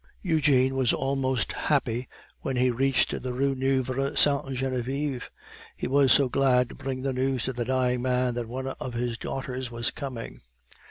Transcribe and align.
Eugene 0.23 0.73
was 0.75 0.93
almost 0.93 1.51
happy 1.51 2.09
when 2.39 2.55
he 2.55 2.71
reached 2.71 3.21
the 3.21 3.33
Rue 3.33 3.53
Nueve 3.53 4.17
Sainte 4.17 4.55
Genevieve; 4.55 5.29
he 5.77 5.85
was 5.87 6.11
so 6.11 6.27
glad 6.27 6.69
to 6.69 6.73
bring 6.73 7.03
the 7.03 7.13
news 7.13 7.43
to 7.43 7.53
the 7.53 7.65
dying 7.65 8.01
man 8.01 8.33
that 8.33 8.47
one 8.47 8.65
of 8.65 8.95
his 8.95 9.15
daughters 9.15 9.69
was 9.69 9.91
coming. 9.91 10.41